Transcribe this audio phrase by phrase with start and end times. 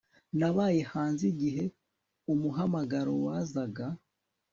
[0.39, 1.63] Nabaye hanze igihe
[2.33, 3.85] umuhamagaro wazaga